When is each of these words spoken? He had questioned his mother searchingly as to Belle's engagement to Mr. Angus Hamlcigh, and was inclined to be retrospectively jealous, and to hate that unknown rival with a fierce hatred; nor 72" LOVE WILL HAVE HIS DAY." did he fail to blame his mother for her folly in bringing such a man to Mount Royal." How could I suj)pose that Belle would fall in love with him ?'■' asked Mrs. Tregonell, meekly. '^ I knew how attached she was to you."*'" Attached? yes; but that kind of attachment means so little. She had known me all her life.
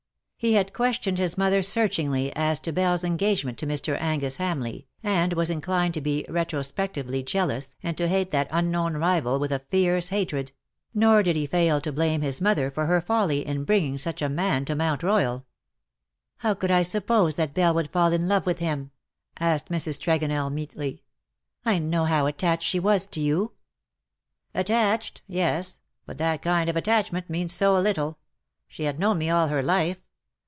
He 0.43 0.53
had 0.53 0.73
questioned 0.73 1.19
his 1.19 1.37
mother 1.37 1.61
searchingly 1.61 2.35
as 2.35 2.59
to 2.61 2.71
Belle's 2.71 3.03
engagement 3.03 3.59
to 3.59 3.67
Mr. 3.67 3.95
Angus 4.01 4.37
Hamlcigh, 4.37 4.85
and 5.03 5.33
was 5.33 5.51
inclined 5.51 5.93
to 5.93 6.01
be 6.01 6.25
retrospectively 6.27 7.21
jealous, 7.21 7.75
and 7.83 7.95
to 7.99 8.07
hate 8.07 8.31
that 8.31 8.47
unknown 8.49 8.97
rival 8.97 9.37
with 9.37 9.51
a 9.51 9.59
fierce 9.69 10.09
hatred; 10.09 10.51
nor 10.95 11.19
72" 11.19 11.19
LOVE 11.19 11.23
WILL 11.23 11.23
HAVE 11.23 11.25
HIS 11.25 11.25
DAY." 11.25 11.29
did 11.29 11.39
he 11.39 11.45
fail 11.75 11.81
to 11.81 11.91
blame 11.91 12.21
his 12.21 12.41
mother 12.41 12.71
for 12.71 12.87
her 12.87 13.01
folly 13.01 13.45
in 13.45 13.65
bringing 13.65 13.99
such 13.99 14.23
a 14.23 14.29
man 14.29 14.65
to 14.65 14.73
Mount 14.73 15.03
Royal." 15.03 15.45
How 16.39 16.55
could 16.55 16.71
I 16.71 16.81
suj)pose 16.81 17.35
that 17.35 17.53
Belle 17.53 17.75
would 17.75 17.91
fall 17.91 18.11
in 18.11 18.27
love 18.27 18.47
with 18.47 18.57
him 18.57 18.85
?'■' 18.57 18.85
asked 19.39 19.69
Mrs. 19.69 19.99
Tregonell, 19.99 20.51
meekly. 20.51 20.93
'^ 21.65 21.71
I 21.71 21.77
knew 21.77 22.05
how 22.05 22.25
attached 22.25 22.67
she 22.67 22.79
was 22.79 23.05
to 23.05 23.19
you."*'" 23.19 23.51
Attached? 24.55 25.21
yes; 25.27 25.77
but 26.07 26.17
that 26.17 26.41
kind 26.41 26.67
of 26.67 26.75
attachment 26.75 27.29
means 27.29 27.53
so 27.53 27.75
little. 27.75 28.17
She 28.67 28.85
had 28.85 28.97
known 28.99 29.19
me 29.19 29.29
all 29.29 29.47
her 29.49 29.61
life. 29.61 29.97